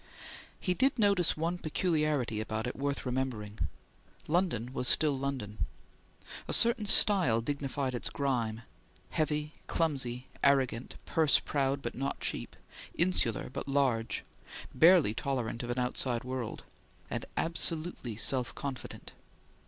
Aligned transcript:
He 0.59 0.73
did 0.73 0.97
notice 0.97 1.37
one 1.37 1.59
peculiarity 1.59 2.41
about 2.41 2.65
it 2.65 2.75
worth 2.75 3.05
remembering. 3.05 3.67
London 4.27 4.73
was 4.73 4.87
still 4.87 5.15
London. 5.15 5.67
A 6.47 6.53
certain 6.53 6.87
style 6.87 7.39
dignified 7.39 7.93
its 7.93 8.09
grime; 8.09 8.63
heavy, 9.11 9.53
clumsy, 9.67 10.25
arrogant, 10.43 10.95
purse 11.05 11.37
proud, 11.37 11.83
but 11.83 11.93
not 11.93 12.19
cheap; 12.19 12.55
insular 12.95 13.47
but 13.51 13.67
large; 13.67 14.23
barely 14.73 15.13
tolerant 15.13 15.61
of 15.61 15.69
an 15.69 15.77
outside 15.77 16.23
world, 16.23 16.63
and 17.11 17.27
absolutely 17.37 18.15
self 18.15 18.55
confident. 18.55 19.13